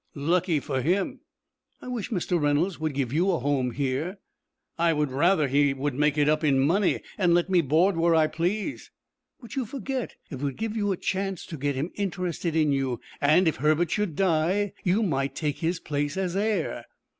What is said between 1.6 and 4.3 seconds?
"I wish Mr. Reynolds would give you a home here."